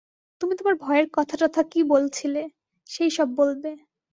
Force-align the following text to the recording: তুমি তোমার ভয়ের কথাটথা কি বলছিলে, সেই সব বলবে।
তুমি 0.41 0.53
তোমার 0.55 0.75
ভয়ের 0.81 1.07
কথাটথা 1.13 1.61
কি 1.71 1.79
বলছিলে, 1.89 2.41
সেই 2.89 3.11
সব 3.11 3.27
বলবে। 3.37 3.71